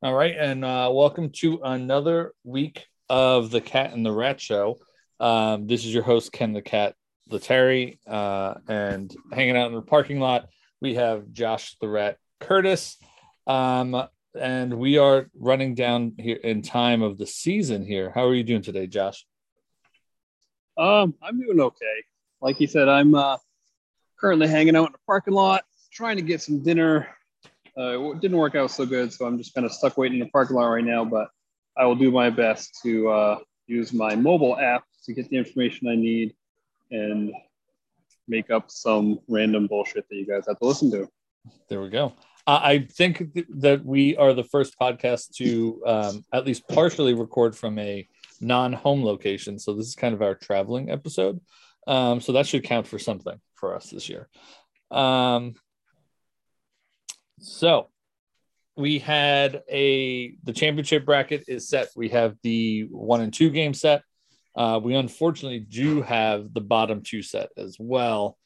[0.00, 4.78] All right, and uh, welcome to another week of the Cat and the Rat Show.
[5.18, 6.94] Um, this is your host Ken the Cat
[7.28, 10.50] Letary, uh, and hanging out in the parking lot
[10.80, 12.96] we have Josh the Rat Curtis,
[13.48, 14.06] um,
[14.40, 17.84] and we are running down here in time of the season.
[17.84, 19.26] Here, how are you doing today, Josh?
[20.76, 22.04] Um, I'm doing okay.
[22.40, 23.38] Like you said, I'm uh,
[24.16, 27.08] currently hanging out in the parking lot, trying to get some dinner
[27.78, 30.26] uh, it didn't work out so good, so I'm just kind of stuck waiting in
[30.26, 31.04] the parking lot right now.
[31.04, 31.28] But
[31.76, 35.88] I will do my best to uh, use my mobile app to get the information
[35.88, 36.34] I need
[36.90, 37.32] and
[38.26, 41.08] make up some random bullshit that you guys have to listen to.
[41.68, 42.14] There we go.
[42.46, 47.78] I think that we are the first podcast to um, at least partially record from
[47.78, 48.08] a
[48.40, 49.58] non-home location.
[49.58, 51.40] So this is kind of our traveling episode.
[51.86, 54.28] Um, so that should count for something for us this year.
[54.90, 55.54] Um,
[57.40, 57.88] so
[58.76, 61.88] we had a the championship bracket is set.
[61.96, 64.02] We have the one and two game set.
[64.54, 68.38] Uh, we unfortunately do have the bottom two set as well.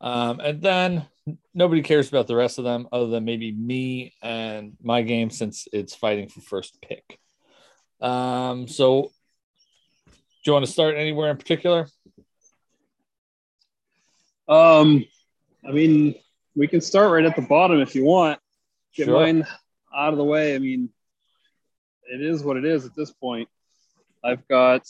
[0.00, 1.06] Um, and then
[1.54, 5.68] nobody cares about the rest of them other than maybe me and my game since
[5.72, 7.18] it's fighting for first pick.
[8.00, 9.12] Um, so
[10.12, 11.86] do you want to start anywhere in particular?
[14.48, 15.04] Um,
[15.66, 16.14] I mean,
[16.54, 18.38] we can start right at the bottom if you want.
[18.94, 19.20] Get sure.
[19.20, 19.46] mine
[19.94, 20.54] out of the way.
[20.54, 20.90] I mean,
[22.04, 23.48] it is what it is at this point.
[24.24, 24.86] I've got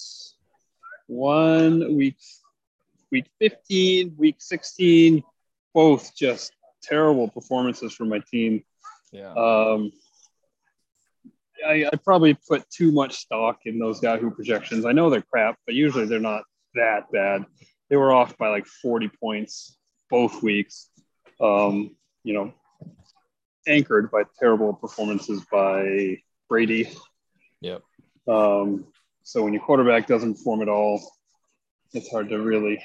[1.07, 2.17] one week,
[3.11, 5.23] week 15, week 16,
[5.75, 8.65] both just terrible performances from my team.
[9.13, 9.33] Yeah.
[9.33, 9.93] Um,
[11.67, 14.87] I, I probably put too much stock in those Yahoo projections.
[14.87, 16.45] I know they're crap, but usually they're not
[16.75, 17.45] that bad.
[17.89, 19.77] They were off by like 40 points
[20.09, 20.90] both weeks.
[21.41, 22.53] Um, you know,
[23.67, 26.91] anchored by terrible performances by Brady.
[27.61, 27.83] Yep.
[28.29, 28.87] Um,
[29.23, 31.01] so when your quarterback doesn't perform at all,
[31.93, 32.83] it's hard to really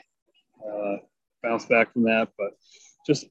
[0.66, 0.98] uh,
[1.44, 2.30] bounce back from that.
[2.38, 2.52] But
[3.06, 3.26] just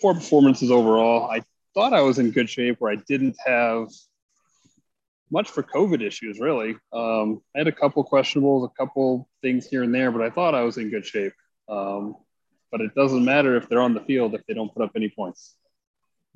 [0.00, 1.30] poor performances overall.
[1.30, 1.42] I
[1.74, 3.88] thought I was in good shape where I didn't have
[5.30, 6.76] much for COVID issues, really.
[6.92, 10.54] Um, I had a couple questionables, a couple things here and there, but I thought
[10.54, 11.32] I was in good shape.
[11.68, 12.16] Um,
[12.70, 15.08] but it doesn't matter if they're on the field if they don't put up any
[15.08, 15.54] points.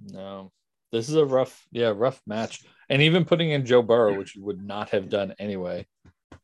[0.04, 0.52] No,
[0.90, 2.64] this is a rough, yeah, rough match.
[2.88, 5.86] And even putting in Joe Burrow, which you would not have done anyway,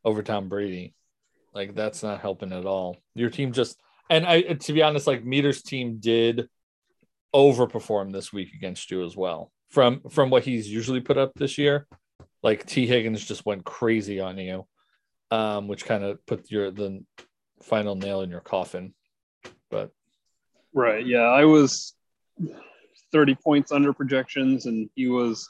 [0.03, 0.93] over Tom Brady,
[1.53, 2.97] like that's not helping at all.
[3.15, 3.79] Your team just,
[4.09, 6.47] and I, to be honest, like Meter's team did
[7.35, 11.57] overperform this week against you as well from from what he's usually put up this
[11.57, 11.87] year.
[12.41, 14.65] Like Tee Higgins just went crazy on you,
[15.31, 17.03] um, which kind of put your the
[17.61, 18.93] final nail in your coffin.
[19.69, 19.91] But
[20.73, 21.93] right, yeah, I was
[23.11, 25.47] 30 points under projections, and he was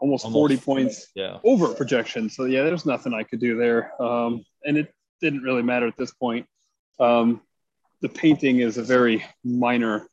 [0.00, 1.38] almost, almost 40 points yeah.
[1.44, 2.28] over projection.
[2.30, 4.00] So yeah, there's nothing I could do there.
[4.02, 6.46] Um, and it didn't really matter at this point.
[6.98, 7.40] Um,
[8.00, 10.06] the painting is a very minor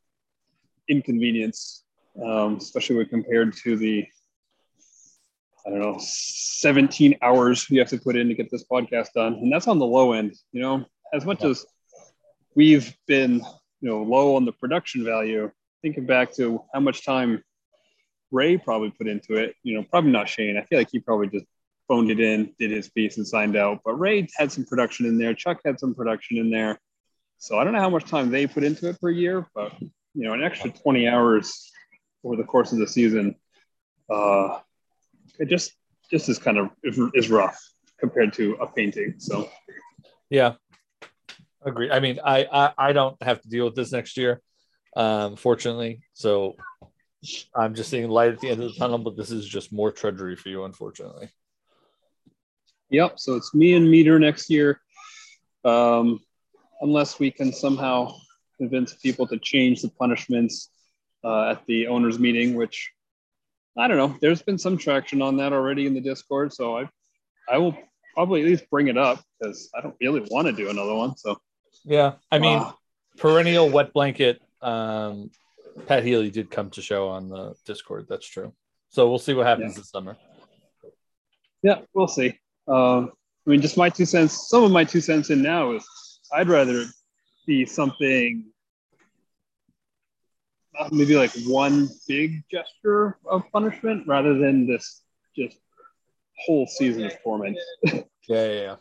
[0.89, 1.83] inconvenience,
[2.23, 4.05] um, especially when compared to the
[5.65, 9.33] I don't know 17 hours you have to put in to get this podcast done,
[9.35, 10.33] and that's on the low end.
[10.51, 11.49] You know, as much yeah.
[11.49, 11.65] as
[12.57, 13.35] we've been
[13.81, 15.49] you know low on the production value
[15.83, 17.41] thinking back to how much time
[18.31, 20.57] ray probably put into it you know probably not shane.
[20.57, 21.45] I feel like he probably just
[21.87, 23.79] phoned it in did his piece and signed out.
[23.85, 25.33] But ray had some production in there.
[25.33, 26.77] Chuck had some production in there.
[27.37, 30.23] So i don't know how much time they put into it per year but you
[30.23, 31.71] know an extra 20 hours
[32.23, 33.35] over the course of the season
[34.09, 34.57] uh
[35.37, 35.73] it just
[36.09, 36.71] just is kind of
[37.13, 37.59] is rough
[37.99, 39.47] compared to a painting so.
[40.31, 40.55] Yeah
[41.67, 41.91] Agree.
[41.91, 44.41] I mean, I, I I don't have to deal with this next year,
[44.95, 45.99] um, fortunately.
[46.13, 46.55] So
[47.53, 49.91] I'm just seeing light at the end of the tunnel, but this is just more
[49.91, 51.29] treachery for you, unfortunately.
[52.89, 53.19] Yep.
[53.19, 54.79] So it's me and Meter next year,
[55.65, 56.21] um,
[56.79, 58.15] unless we can somehow
[58.57, 60.69] convince people to change the punishments
[61.25, 62.89] uh, at the owners' meeting, which
[63.77, 64.17] I don't know.
[64.21, 66.89] There's been some traction on that already in the Discord, so I
[67.49, 67.77] I will
[68.13, 71.17] probably at least bring it up because I don't really want to do another one.
[71.17, 71.37] So
[71.87, 72.75] yeah, I mean, wow.
[73.17, 74.41] perennial wet blanket.
[74.61, 75.31] Um,
[75.85, 78.07] Pat Healy did come to show on the Discord.
[78.09, 78.53] That's true.
[78.89, 79.79] So we'll see what happens yeah.
[79.79, 80.17] this summer.
[81.63, 82.37] Yeah, we'll see.
[82.67, 83.11] Um,
[83.45, 84.49] I mean, just my two cents.
[84.49, 85.87] Some of my two cents in now is
[86.33, 86.85] I'd rather
[87.45, 88.45] be something
[90.77, 95.01] uh, maybe like one big gesture of punishment rather than this
[95.35, 95.57] just
[96.45, 97.57] whole season of torment.
[97.83, 98.75] yeah, yeah, yeah.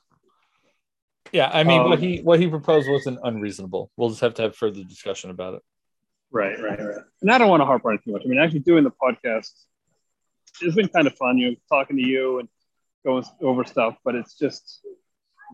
[1.37, 3.91] Yeah, I mean, um, what he what he proposed wasn't unreasonable.
[3.97, 5.63] We'll just have to have further discussion about it.
[6.31, 6.99] Right, right, right.
[7.23, 8.23] And I don't want to harp on it too much.
[8.25, 9.51] I mean, actually doing the podcast
[10.61, 12.49] it's been kind of fun, you know, talking to you and
[13.05, 14.81] going over stuff, but it's just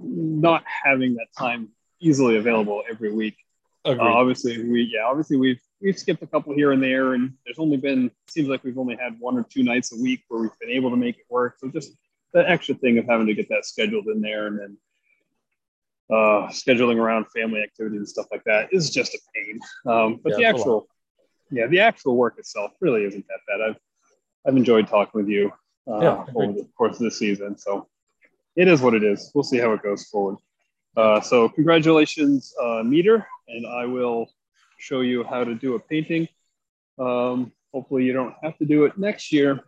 [0.01, 1.69] not having that time
[2.01, 3.37] easily available every week.
[3.85, 7.59] Uh, obviously, we yeah, obviously we've we've skipped a couple here and there, and there's
[7.59, 10.59] only been seems like we've only had one or two nights a week where we've
[10.61, 11.57] been able to make it work.
[11.59, 11.93] So just
[12.33, 14.77] the extra thing of having to get that scheduled in there, and then
[16.13, 19.59] uh, scheduling around family activities and stuff like that is just a pain.
[19.87, 20.87] Um, but yeah, the actual,
[21.51, 23.71] yeah, the actual work itself really isn't that bad.
[23.71, 23.77] I've
[24.47, 25.53] I've enjoyed talking with you
[25.91, 27.89] uh, yeah, over the course of the season, so
[28.57, 29.31] it is what it is.
[29.35, 30.37] We'll see how it goes forward.
[30.97, 34.27] Uh, so congratulations, uh, Meter, and I will
[34.79, 36.29] show you how to do a painting.
[36.99, 39.61] Um, hopefully you don't have to do it next year,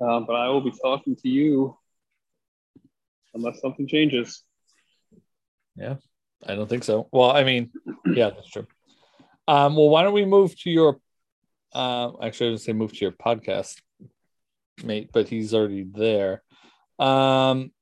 [0.00, 1.76] uh, but I will be talking to you
[3.34, 4.42] unless something changes.
[5.76, 5.96] Yeah,
[6.46, 7.08] I don't think so.
[7.12, 7.70] Well, I mean,
[8.06, 8.66] yeah, that's true.
[9.48, 10.98] Um, well, why don't we move to your?
[11.74, 13.80] Uh, actually, I was say move to your podcast,
[14.84, 16.42] mate, but he's already there.
[16.98, 17.72] Um,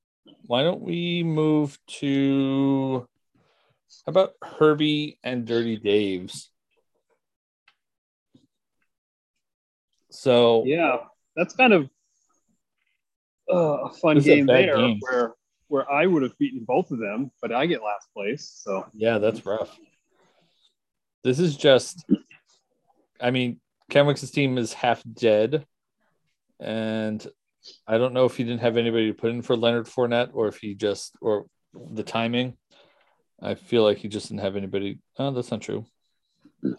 [0.46, 3.06] why don't we move to
[4.06, 6.50] how about Herbie and Dirty Dave's?
[10.10, 10.98] So yeah,
[11.36, 11.90] that's kind of
[13.52, 14.98] uh, a fun game a there game.
[15.00, 15.34] where
[15.70, 18.50] where I would have beaten both of them, but I get last place.
[18.64, 19.78] So yeah, that's rough.
[21.22, 22.04] This is just,
[23.20, 25.64] I mean, Kenwick's team is half dead,
[26.58, 27.24] and
[27.86, 30.48] I don't know if he didn't have anybody to put in for Leonard Fournette or
[30.48, 32.56] if he just or the timing.
[33.40, 34.98] I feel like he just didn't have anybody.
[35.18, 35.86] Oh, that's not true.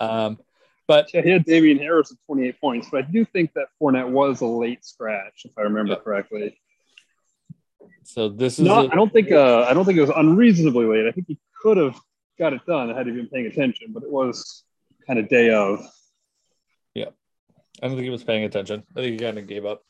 [0.01, 0.37] Um,
[0.85, 4.09] but yeah, he had Damien Harris at 28 points, but I do think that Fournette
[4.09, 5.99] was a late scratch, if I remember yeah.
[5.99, 6.59] correctly.
[8.03, 11.07] So this is no, I don't think uh, I don't think it was unreasonably late.
[11.07, 11.99] I think he could have
[12.39, 14.63] got it done had he been paying attention, but it was
[15.05, 15.79] kind of day of.
[16.93, 17.09] Yeah,
[17.81, 18.83] I don't think he was paying attention.
[18.95, 19.83] I think he kind of gave up.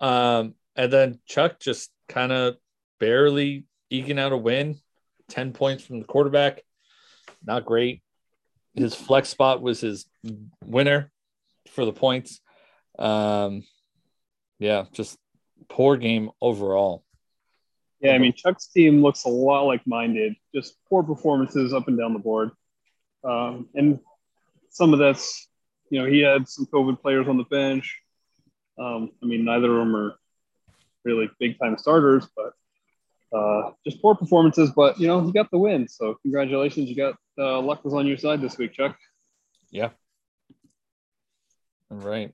[0.00, 2.56] Um, and then Chuck just kind of
[3.00, 4.78] barely eking out a win,
[5.28, 6.62] 10 points from the quarterback.
[7.44, 8.02] Not great.
[8.74, 10.06] His flex spot was his
[10.64, 11.10] winner
[11.70, 12.40] for the points.
[12.98, 13.62] Um,
[14.58, 15.16] yeah, just
[15.68, 17.04] poor game overall.
[18.06, 20.36] Yeah, I mean, Chuck's team looks a lot like mine did.
[20.54, 22.52] Just poor performances up and down the board.
[23.24, 23.98] Um, and
[24.70, 25.48] some of that's,
[25.90, 27.98] you know, he had some COVID players on the bench.
[28.78, 30.14] Um, I mean, neither of them are
[31.04, 32.52] really big time starters, but
[33.36, 34.70] uh, just poor performances.
[34.70, 36.88] But you know, he got the win, so congratulations.
[36.88, 38.96] You got uh, luck was on your side this week, Chuck.
[39.70, 39.90] Yeah.
[41.90, 42.32] All right.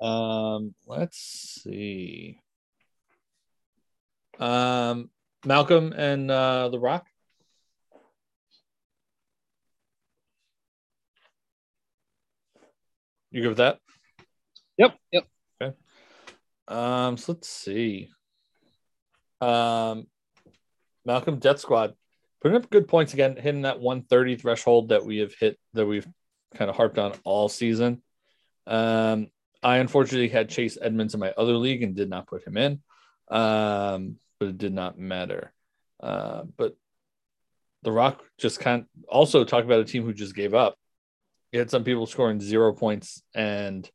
[0.00, 1.18] Um, let's
[1.62, 2.41] see.
[4.42, 5.08] Um,
[5.46, 7.06] Malcolm and uh, The Rock.
[13.30, 13.78] You good with that?
[14.78, 14.96] Yep.
[15.12, 15.26] Yep.
[15.62, 15.76] Okay.
[16.66, 18.10] Um, so let's see.
[19.40, 20.08] Um,
[21.04, 21.94] Malcolm Death Squad
[22.40, 26.06] putting up good points again, hitting that 130 threshold that we have hit that we've
[26.56, 28.02] kind of harped on all season.
[28.66, 29.28] Um,
[29.62, 32.82] I unfortunately had Chase Edmonds in my other league and did not put him in,
[33.30, 35.52] um, but it did not matter.
[36.02, 36.74] Uh, but
[37.84, 40.76] The Rock just kind of also talk about a team who just gave up.
[41.52, 43.88] You had some people scoring zero points and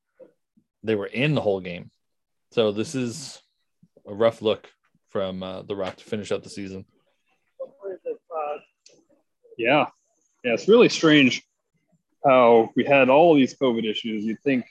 [0.84, 1.92] they were in the whole game.
[2.52, 3.42] So this is
[4.08, 4.70] a rough look
[5.10, 6.86] from uh, the Rock to finish out the season.
[9.58, 9.88] Yeah,
[10.46, 11.44] yeah, it's really strange
[12.24, 14.24] how we had all these COVID issues.
[14.24, 14.64] You'd think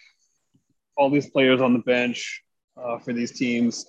[0.97, 2.43] all these players on the bench
[2.83, 3.85] uh, for these teams,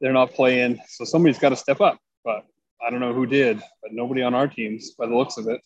[0.00, 1.98] they're not playing, so somebody's got to step up.
[2.24, 2.44] But
[2.86, 5.60] I don't know who did, but nobody on our teams, by the looks of it,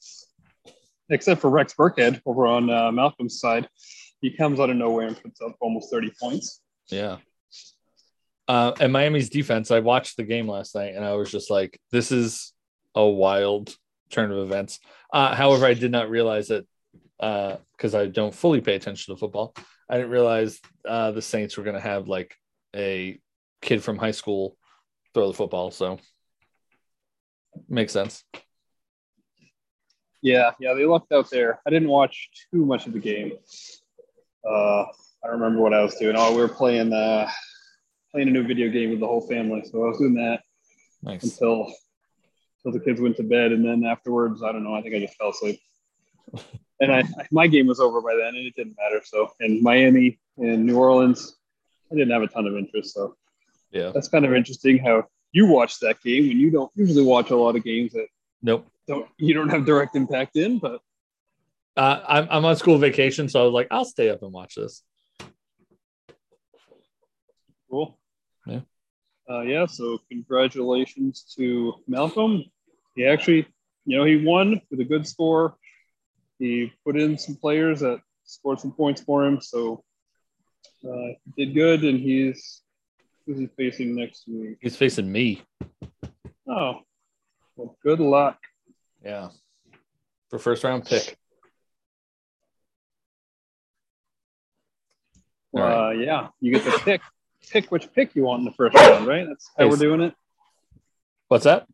[1.09, 3.69] except for Rex Burkhead over on uh, Malcolm's side
[4.21, 6.61] he comes out of nowhere and puts up almost 30 points.
[6.89, 7.19] Yeah.
[8.47, 11.81] Uh, and Miami's defense, I watched the game last night and I was just like,
[11.91, 12.53] this is
[12.95, 13.75] a wild
[14.11, 14.81] turn of events.
[15.13, 16.67] Uh, however, I did not realize that
[17.19, 19.55] because uh, I don't fully pay attention to football.
[19.89, 22.35] I didn't realize uh, the Saints were going to have like
[22.75, 23.19] a
[23.61, 24.57] kid from high school
[25.15, 25.71] throw the football.
[25.71, 25.99] So
[27.69, 28.25] makes sense.
[30.23, 31.61] Yeah, yeah, they lucked out there.
[31.67, 33.33] I didn't watch too much of the game
[34.49, 34.85] uh,
[35.25, 36.17] I remember what I was doing.
[36.17, 37.29] Oh, we were playing uh,
[38.13, 40.41] playing a new video game with the whole family, so I was doing that
[41.03, 41.23] nice.
[41.23, 41.73] until
[42.65, 44.75] until the kids went to bed, and then afterwards, I don't know.
[44.75, 45.61] I think I just fell asleep.
[46.81, 49.01] and I my game was over by then, and it didn't matter.
[49.05, 51.37] So in Miami and New Orleans,
[51.91, 52.95] I didn't have a ton of interest.
[52.95, 53.17] So
[53.71, 57.31] yeah, that's kind of interesting how you watch that game when you don't usually watch
[57.31, 58.07] a lot of games that
[58.43, 60.81] nope don't you don't have direct impact in, but
[61.77, 64.57] uh, I'm I'm on school vacation, so I was like, I'll stay up and watch
[64.57, 64.83] this.
[67.71, 67.97] Cool.
[68.47, 68.61] Yeah.
[69.31, 69.67] Uh, yeah.
[69.67, 72.45] So congratulations to Malcolm.
[72.97, 73.47] He actually,
[73.87, 75.55] you know, he won with a good score.
[76.41, 79.41] He put in some players that scored some points for him.
[79.41, 79.85] So
[80.85, 82.63] uh, he did good, and he's
[83.27, 84.59] who's he facing next week?
[84.61, 85.43] He's facing me.
[86.49, 86.81] Oh,
[87.57, 88.39] well, good luck.
[89.05, 89.29] Yeah.
[90.29, 91.17] For first round pick.
[95.53, 95.89] All right.
[95.89, 97.01] Uh, yeah, you get to pick
[97.51, 99.27] pick which pick you want in the first round, right?
[99.27, 100.15] That's how we're doing it.
[101.29, 101.67] What's that?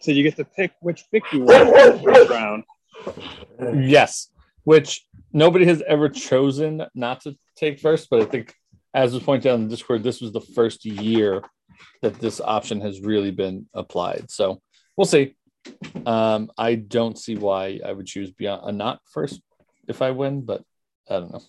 [0.00, 2.64] So you get to pick which pick you want in the first round.
[3.88, 4.28] Yes.
[4.64, 8.54] Which nobody has ever chosen not to take first, but I think
[8.94, 11.42] as was pointed out in the Discord, this was the first year
[12.02, 14.30] that this option has really been applied.
[14.30, 14.62] So
[14.96, 15.34] we'll see.
[16.06, 19.42] Um, I don't see why I would choose beyond a not first
[19.88, 20.62] if I win, but
[21.10, 21.42] I don't know.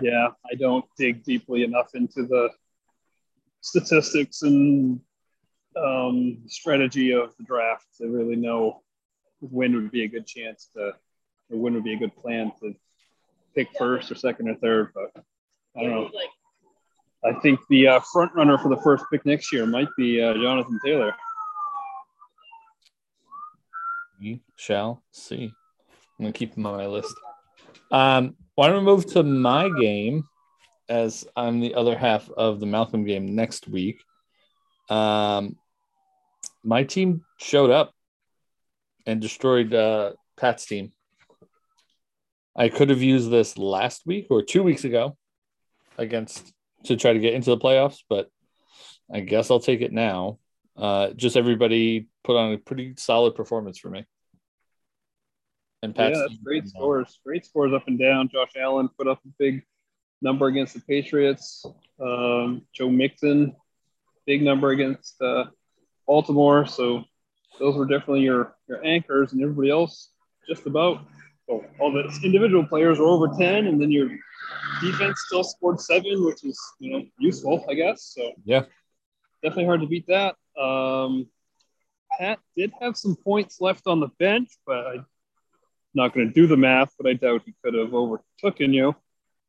[0.00, 2.48] Yeah, I don't dig deeply enough into the
[3.60, 5.00] statistics and
[5.76, 8.82] um, strategy of the draft to really know
[9.40, 10.92] when would be a good chance to,
[11.50, 12.74] or when would be a good plan to
[13.54, 14.92] pick first or second or third.
[14.94, 15.22] But
[15.76, 16.10] I don't know.
[17.24, 20.34] I think the uh, front runner for the first pick next year might be uh,
[20.34, 21.14] Jonathan Taylor.
[24.20, 25.52] We shall see.
[26.18, 27.14] I'm gonna keep him on my list.
[27.90, 30.24] Um, why don't we move to my game
[30.88, 34.00] as I'm the other half of the Malcolm game next week?
[34.88, 35.56] Um,
[36.62, 37.92] my team showed up
[39.06, 40.92] and destroyed uh, Pat's team.
[42.56, 45.16] I could have used this last week or two weeks ago
[45.98, 46.52] against
[46.84, 48.28] to try to get into the playoffs, but
[49.12, 50.38] I guess I'll take it now.
[50.76, 54.04] Uh, just everybody put on a pretty solid performance for me.
[55.82, 57.18] And Pat's yeah, great scores.
[57.24, 58.28] Great scores up and down.
[58.32, 59.62] Josh Allen put up a big
[60.22, 61.64] number against the Patriots.
[62.00, 63.54] Um, Joe Mixon,
[64.26, 65.44] big number against uh,
[66.06, 66.66] Baltimore.
[66.66, 67.04] So
[67.58, 70.10] those were definitely your your anchors, and everybody else
[70.48, 71.06] just about.
[71.46, 74.08] So all the individual players were over ten, and then your
[74.80, 78.14] defense still scored seven, which is you know useful, I guess.
[78.14, 78.64] So Yeah.
[79.42, 80.36] definitely hard to beat that.
[80.58, 81.26] Um,
[82.18, 85.06] Pat did have some points left on the bench, but I'm
[85.94, 86.94] not going to do the math.
[86.98, 88.94] But I doubt he could have overtaken you.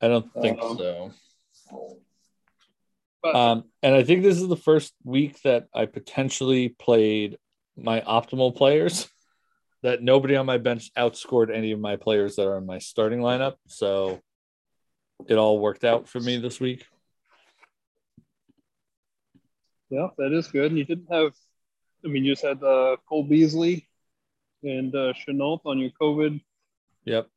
[0.02, 1.14] I don't think Um, so.
[3.24, 7.38] But Um, and I think this is the first week that I potentially played
[7.78, 9.08] my optimal players.
[9.86, 13.20] That nobody on my bench outscored any of my players that are in my starting
[13.20, 13.54] lineup.
[13.68, 14.20] So
[15.28, 16.86] it all worked out for me this week.
[19.90, 20.72] yeah, that is good.
[20.72, 21.34] And you didn't have,
[22.04, 23.88] I mean, you just had uh, Cole Beasley
[24.64, 26.42] and uh, Chenault on your COVID.
[27.06, 27.28] Yep.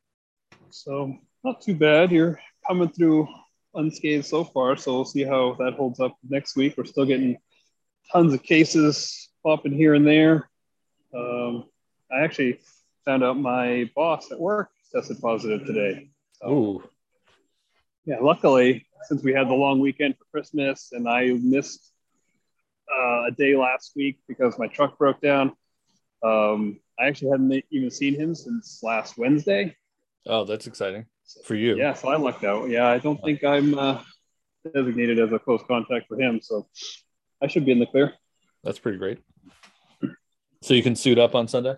[0.71, 2.11] So not too bad.
[2.11, 3.29] You're coming through
[3.75, 4.77] unscathed so far.
[4.77, 6.75] So we'll see how that holds up next week.
[6.77, 7.39] We're still getting
[8.13, 10.49] tons of cases popping here and there.
[11.15, 11.65] Um,
[12.11, 12.61] I actually
[13.05, 16.09] found out my boss at work tested positive today.
[16.41, 16.83] So, Ooh.
[18.05, 21.93] yeah, luckily, since we had the long weekend for Christmas and I missed
[22.91, 25.53] uh, a day last week because my truck broke down,
[26.23, 29.77] um, I actually hadn't even seen him since last Wednesday.
[30.27, 31.07] Oh, that's exciting
[31.45, 31.77] for you.
[31.77, 32.69] Yeah, so I lucked out.
[32.69, 34.03] Yeah, I don't think I'm uh,
[34.75, 36.67] designated as a close contact for him, so
[37.43, 38.15] I should be in the clear.
[38.65, 39.19] That's pretty great.
[40.63, 41.77] So you can suit up on Sunday?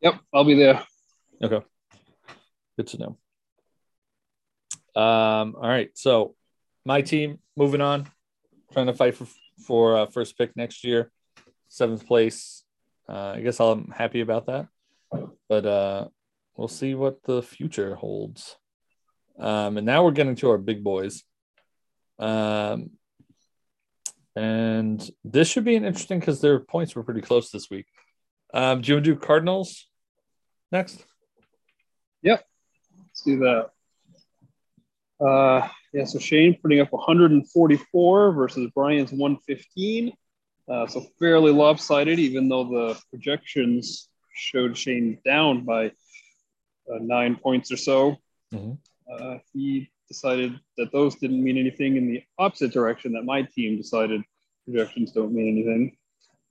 [0.00, 0.82] Yep, I'll be there.
[1.42, 1.64] Okay.
[2.76, 3.18] Good to know.
[5.00, 5.90] Um, all right.
[5.94, 6.34] So
[6.84, 8.08] my team moving on,
[8.72, 9.26] trying to fight for
[9.66, 11.10] for uh, first pick next year,
[11.68, 12.62] seventh place.
[13.08, 14.68] Uh, I guess I'm happy about that,
[15.48, 16.08] but uh,
[16.56, 18.56] we'll see what the future holds.
[19.38, 21.24] Um, and now we're getting to our big boys.
[22.18, 22.90] Um,
[24.36, 27.86] and this should be an interesting because their points were pretty close this week.
[28.54, 29.87] Um, do you want to do Cardinals
[30.70, 31.04] next?
[32.22, 32.44] Yep.
[32.98, 33.70] Let's do that.
[35.24, 40.12] Uh, yeah, so Shane putting up 144 versus Brian's 115.
[40.68, 47.72] Uh, so fairly lopsided, even though the projections showed Shane down by uh, nine points
[47.72, 48.16] or so.
[48.52, 48.78] Mhm.
[49.10, 53.76] Uh, he decided that those didn't mean anything in the opposite direction that my team
[53.76, 54.22] decided
[54.64, 55.96] projections don't mean anything.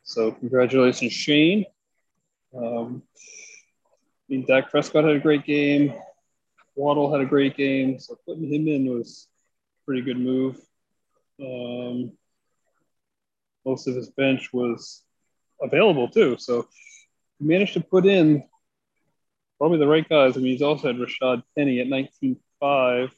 [0.03, 1.65] So congratulations, Shane.
[2.55, 3.03] Um,
[4.29, 5.93] I mean, Dak Prescott had a great game.
[6.75, 9.27] Waddle had a great game, so putting him in was
[9.81, 10.59] a pretty good move.
[11.41, 12.11] Um,
[13.65, 15.01] most of his bench was
[15.61, 16.67] available too, so
[17.39, 18.43] he managed to put in
[19.57, 20.35] probably the right guys.
[20.35, 23.11] I mean, he's also had Rashaad Penny at 19.5.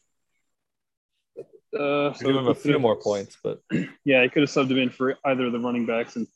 [1.78, 3.62] Uh, give him a few more points, but
[4.06, 6.28] yeah, he could have subbed him in for either of the running backs and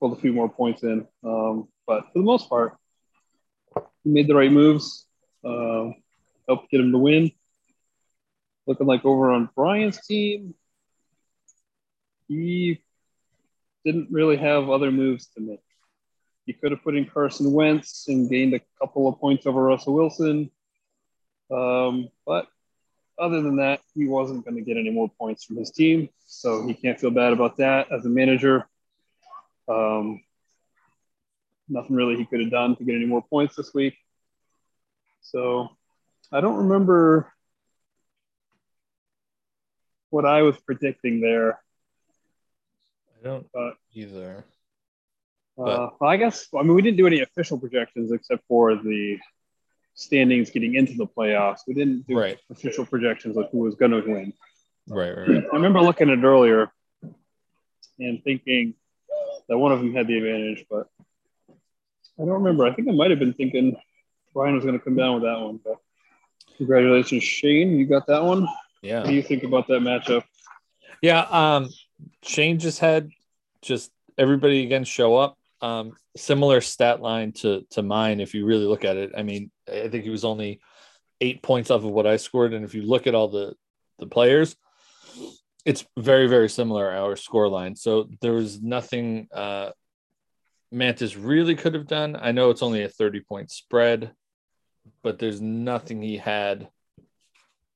[0.00, 1.06] pulled a few more points in.
[1.24, 2.76] Um, but for the most part,
[4.04, 5.06] he made the right moves,
[5.44, 5.90] uh,
[6.46, 7.32] helped get him to win.
[8.66, 10.54] Looking like over on Brian's team,
[12.28, 12.82] he
[13.84, 15.60] didn't really have other moves to make.
[16.46, 19.94] He could have put in Carson Wentz and gained a couple of points over Russell
[19.94, 20.50] Wilson.
[21.50, 22.46] Um, but
[23.18, 26.08] other than that, he wasn't going to get any more points from his team.
[26.26, 28.66] So he can't feel bad about that as a manager.
[29.68, 30.22] Um,
[31.74, 33.94] nothing really he could have done to get any more points this week.
[35.20, 35.68] So
[36.32, 37.32] I don't remember
[40.10, 41.58] what I was predicting there.
[43.18, 44.44] I don't but, either.
[45.58, 49.18] Uh, well, I guess I mean we didn't do any official projections except for the
[49.94, 51.60] standings getting into the playoffs.
[51.66, 52.38] We didn't do right.
[52.50, 54.32] official projections of who was going to win.
[54.88, 55.44] Right, right, right.
[55.52, 56.72] I remember looking at it earlier
[57.98, 58.74] and thinking
[59.48, 60.88] that one of them had the advantage, but
[62.18, 62.64] I don't remember.
[62.64, 63.76] I think I might have been thinking
[64.32, 65.60] Brian was going to come down with that one.
[65.64, 65.78] But
[66.56, 67.78] congratulations, Shane.
[67.78, 68.46] You got that one.
[68.82, 69.00] Yeah.
[69.00, 70.24] What do you think about that matchup?
[71.02, 71.26] Yeah.
[71.30, 71.70] Um,
[72.22, 73.10] Shane just had
[73.62, 75.38] just everybody again show up.
[75.60, 79.12] Um, similar stat line to to mine if you really look at it.
[79.16, 80.60] I mean, I think he was only
[81.20, 83.54] eight points off of what I scored, and if you look at all the
[83.98, 84.56] the players,
[85.64, 87.76] it's very very similar our score line.
[87.76, 89.70] So there was nothing uh,
[90.74, 92.16] Mantis really could have done.
[92.20, 94.12] I know it's only a thirty point spread,
[95.02, 96.68] but there's nothing he had.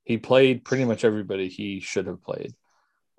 [0.04, 2.54] He played pretty much everybody he should have played.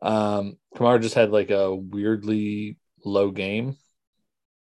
[0.02, 3.78] Um, Kamara just had like a weirdly low game.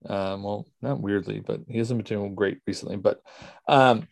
[0.06, 2.96] Um, well, not weirdly, but he hasn't been doing great recently.
[2.96, 3.20] But
[3.68, 4.08] um,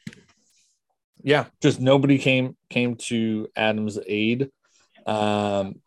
[1.23, 4.51] yeah, just nobody came came to Adam's aid.
[5.07, 5.81] Um,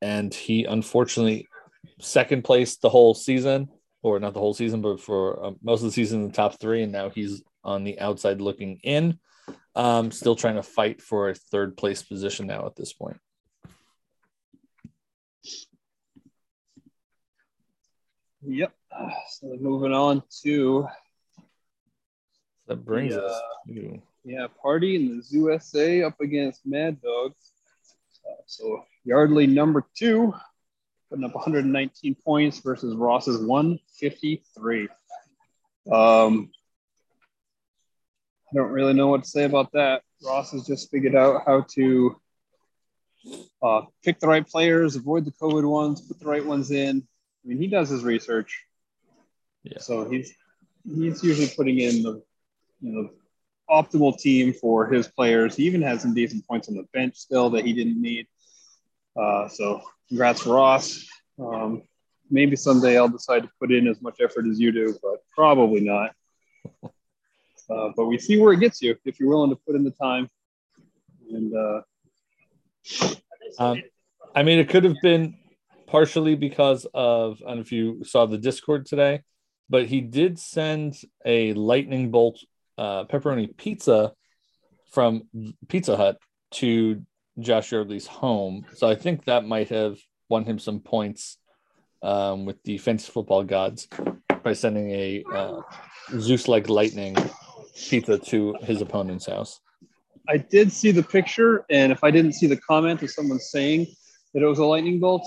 [0.00, 1.48] and he unfortunately
[2.00, 3.68] second place the whole season,
[4.02, 6.60] or not the whole season, but for uh, most of the season in the top
[6.60, 9.18] three, and now he's on the outside looking in.
[9.74, 13.18] Um, still trying to fight for a third place position now at this point.
[18.42, 18.72] Yep.
[19.30, 20.88] So moving on to
[22.66, 27.52] that brings the, us to yeah, party in the USA up against Mad Dogs.
[28.28, 30.34] Uh, so Yardley number two,
[31.10, 34.88] putting up 119 points versus Ross's 153.
[35.90, 36.50] Um,
[38.50, 40.02] I don't really know what to say about that.
[40.24, 42.16] Ross has just figured out how to
[43.62, 47.06] uh, pick the right players, avoid the COVID ones, put the right ones in,
[47.44, 48.64] I mean, he does his research.
[49.62, 49.78] Yeah.
[49.78, 50.34] So he's
[50.84, 52.22] he's usually putting in the
[52.80, 53.10] you know
[53.70, 55.56] optimal team for his players.
[55.56, 58.26] He even has some decent points on the bench still that he didn't need.
[59.16, 61.06] Uh, so congrats, Ross.
[61.38, 61.82] Um,
[62.30, 65.80] maybe someday I'll decide to put in as much effort as you do, but probably
[65.80, 66.12] not.
[67.70, 69.90] Uh, but we see where it gets you if you're willing to put in the
[69.90, 70.26] time.
[71.30, 71.82] And uh,
[73.58, 73.82] um,
[74.34, 75.36] I mean, it could have been
[75.86, 79.22] partially because of I don't know if you saw the Discord today,
[79.68, 82.38] but he did send a lightning bolt
[82.78, 84.12] uh, pepperoni pizza
[84.90, 85.28] from
[85.68, 86.18] Pizza Hut
[86.52, 87.04] to
[87.38, 88.66] Josh Yardley's home.
[88.74, 89.98] So I think that might have
[90.28, 91.38] won him some points
[92.02, 93.88] um, with the fantasy football gods
[94.42, 95.60] by sending a uh,
[96.18, 97.16] Zeus like lightning
[97.76, 99.60] pizza to his opponent's house.
[100.28, 103.86] I did see the picture, and if I didn't see the comment of someone saying
[104.34, 105.26] that it was a lightning bolt,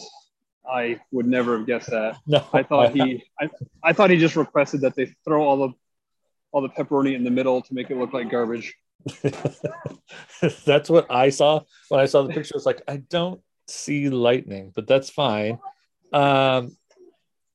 [0.69, 2.17] I would never have guessed that.
[2.27, 3.49] No, I thought he, I,
[3.83, 5.73] I thought he just requested that they throw all the,
[6.51, 8.75] all the pepperoni in the middle to make it look like garbage.
[10.65, 12.55] that's what I saw when I saw the picture.
[12.55, 15.59] It's like I don't see lightning, but that's fine.
[16.13, 16.75] Um,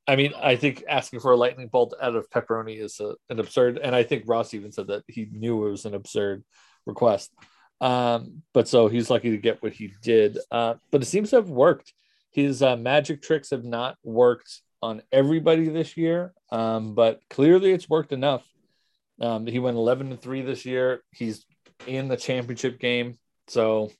[0.08, 3.40] I mean, I think asking for a lightning bolt out of pepperoni is a, an
[3.40, 6.44] absurd, and I think Ross even said that he knew it was an absurd
[6.86, 7.32] request.
[7.80, 10.38] Um, but so he's lucky to get what he did.
[10.50, 11.92] Uh, but it seems to have worked
[12.36, 17.88] his uh, magic tricks have not worked on everybody this year, um, but clearly it's
[17.88, 18.46] worked enough.
[19.20, 21.00] Um, he went 11 to 3 this year.
[21.12, 21.44] He's
[21.86, 23.18] in the championship game.
[23.48, 23.90] So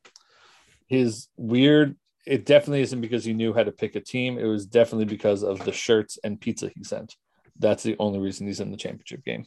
[0.88, 4.38] his weird, it definitely isn't because he knew how to pick a team.
[4.38, 7.14] It was definitely because of the shirts and pizza he sent.
[7.58, 9.46] That's the only reason he's in the championship game.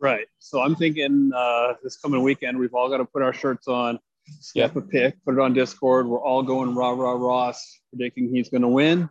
[0.00, 0.26] Right.
[0.38, 3.98] So I'm thinking uh, this coming weekend, we've all got to put our shirts on
[4.38, 6.06] Step a pick, put it on Discord.
[6.06, 9.10] We're all going rah rah Ross, predicting he's going to win.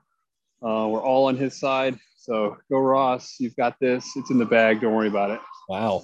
[0.62, 2.00] Uh, we're all on his side.
[2.20, 3.38] So go Ross.
[3.40, 4.06] You've got this.
[4.18, 4.82] It's in the bag.
[4.82, 5.40] Don't worry about it.
[5.70, 6.04] Wow.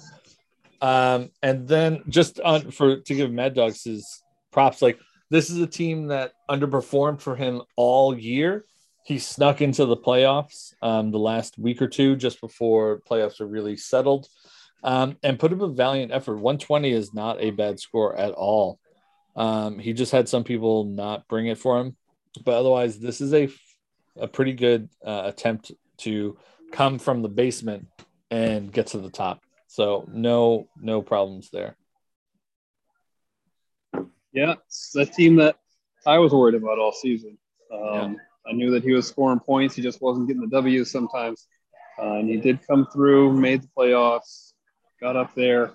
[0.80, 4.98] Um, and then just on for to give Mad Dogs his props, like
[5.28, 8.64] this is a team that underperformed for him all year.
[9.04, 13.46] He snuck into the playoffs um, the last week or two just before playoffs are
[13.46, 14.26] really settled
[14.82, 16.36] um, and put up a valiant effort.
[16.36, 18.80] 120 is not a bad score at all.
[19.36, 21.94] Um, he just had some people not bring it for him,
[22.44, 23.48] but otherwise, this is a
[24.18, 26.36] a pretty good uh, attempt to
[26.72, 27.86] come from the basement
[28.30, 29.40] and get to the top.
[29.68, 31.76] So no no problems there.
[34.32, 35.56] Yeah, it's the team that
[36.06, 37.38] I was worried about all season.
[37.72, 38.14] Um, yeah.
[38.48, 39.74] I knew that he was scoring points.
[39.74, 41.46] He just wasn't getting the W's sometimes.
[41.98, 44.52] Uh, and he did come through, made the playoffs,
[45.00, 45.72] got up there,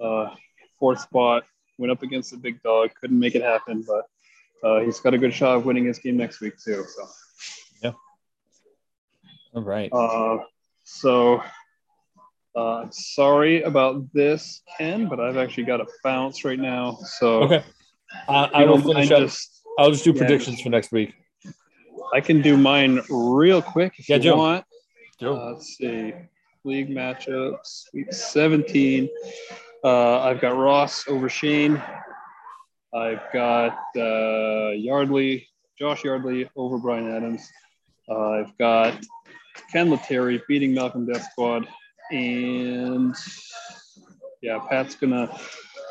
[0.00, 0.34] uh,
[0.78, 1.44] fourth spot,
[1.78, 4.06] went up against the big dog, couldn't make it happen, but
[4.68, 6.84] uh, he's got a good shot of winning his game next week too.
[6.96, 7.06] So.
[9.54, 9.90] All right.
[9.92, 10.38] Uh,
[10.82, 11.42] so,
[12.56, 16.98] uh, sorry about this, Ken, but I've actually got a bounce right now.
[17.18, 17.64] So, okay.
[18.28, 19.20] Uh, I will finish up.
[19.20, 21.14] Just, I'll just do yeah, predictions for next week.
[22.12, 24.36] I can do mine real quick if yeah, you Joe.
[24.36, 24.64] want.
[25.18, 25.36] Joe.
[25.36, 26.12] Uh, let's see
[26.64, 29.08] league matchups, week 17.
[29.82, 31.80] Uh, I've got Ross over Shane.
[32.94, 37.50] I've got uh, Yardley, Josh Yardley over Brian Adams.
[38.08, 39.04] Uh, I've got
[39.72, 41.66] Ken Letary beating Malcolm Death Squad,
[42.10, 43.14] and
[44.42, 45.36] yeah, Pat's gonna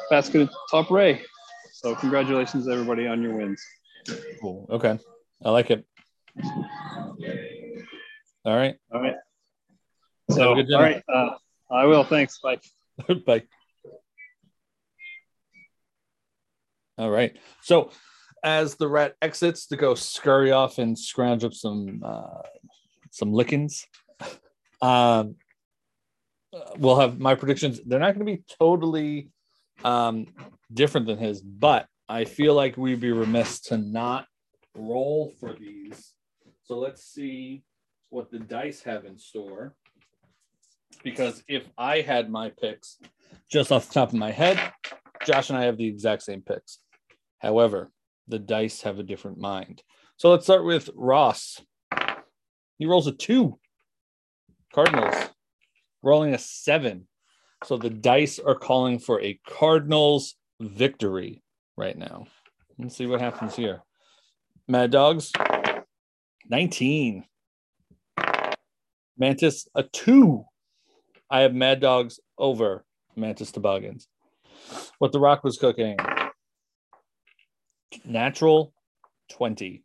[0.10, 1.22] Pat's gonna top Ray.
[1.72, 3.62] So congratulations everybody on your wins.
[4.42, 4.68] Cool.
[4.70, 4.98] Okay,
[5.44, 5.86] I like it.
[8.46, 8.76] All right.
[8.94, 9.16] All right.
[10.32, 11.02] So, all right.
[11.12, 11.30] Uh,
[11.72, 12.04] I will.
[12.04, 12.40] Thanks.
[12.40, 12.60] Bye.
[13.26, 13.44] Bye.
[16.98, 17.38] All right.
[17.62, 17.92] So,
[18.44, 22.42] as the rat exits to go scurry off and scrounge up some uh,
[23.14, 23.86] some lickings,
[24.82, 25.36] um,
[26.78, 27.80] we'll have my predictions.
[27.86, 29.30] They're not going to be totally
[29.84, 30.28] um,
[30.74, 34.26] different than his, but I feel like we'd be remiss to not
[34.76, 36.14] roll for these.
[36.64, 37.64] So let's see
[38.10, 39.76] what the dice have in store
[41.04, 42.98] because if I had my picks
[43.52, 44.60] just off the top of my head,
[45.26, 46.80] Josh and I have the exact same picks.
[47.40, 47.92] However,
[48.28, 49.84] the dice have a different mind.
[50.18, 51.62] So let's start with Ross.
[52.78, 53.60] He rolls a two.
[54.74, 55.16] Cardinals
[56.02, 57.08] rolling a seven.
[57.64, 61.42] So the dice are calling for a Cardinals victory
[61.78, 62.26] right now.
[62.78, 63.84] Let's see what happens here.
[64.68, 65.32] Mad Dogs,
[66.50, 67.26] 19.
[69.18, 70.46] Mantis, a two.
[71.30, 74.08] I have Mad Dogs over Mantis Toboggans.
[75.00, 75.98] What The Rock was cooking.
[78.06, 78.74] Natural
[79.32, 79.84] 20.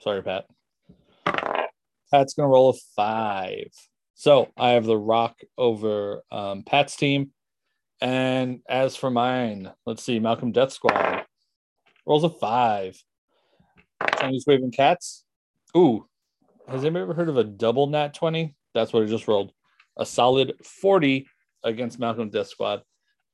[0.00, 0.46] Sorry, Pat.
[2.14, 3.72] Pat's going to roll a five.
[4.14, 7.32] So I have The Rock over um, Pat's team.
[8.00, 11.24] And as for mine, let's see, Malcolm Death Squad
[12.06, 13.02] rolls a five.
[14.20, 15.24] Chinese Waving Cats.
[15.76, 16.06] Ooh,
[16.68, 18.54] has anybody ever heard of a double nat 20?
[18.74, 19.52] That's what I just rolled
[19.96, 21.26] a solid 40
[21.64, 22.82] against Malcolm Death Squad.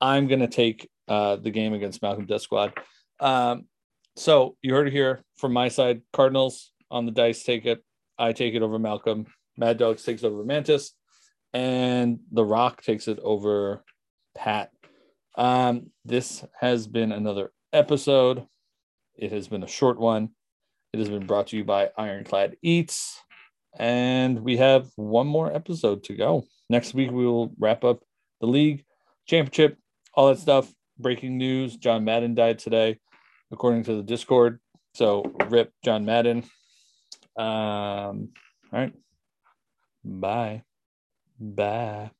[0.00, 2.72] I'm going to take uh, the game against Malcolm Death Squad.
[3.18, 3.66] Um,
[4.16, 6.00] so you heard it here from my side.
[6.14, 7.84] Cardinals on the dice take it.
[8.20, 9.26] I take it over Malcolm.
[9.56, 10.92] Mad Dogs takes over Mantis,
[11.54, 13.82] and The Rock takes it over
[14.36, 14.70] Pat.
[15.36, 18.46] Um, this has been another episode.
[19.16, 20.30] It has been a short one.
[20.92, 23.18] It has been brought to you by Ironclad Eats.
[23.78, 26.44] And we have one more episode to go.
[26.68, 28.00] Next week, we will wrap up
[28.40, 28.84] the league,
[29.26, 29.78] championship,
[30.14, 30.70] all that stuff.
[30.98, 32.98] Breaking news John Madden died today,
[33.50, 34.60] according to the Discord.
[34.94, 36.44] So, rip John Madden.
[37.40, 38.30] Um,
[38.72, 38.94] all right.
[40.04, 40.64] Bye.
[41.40, 42.10] Bye.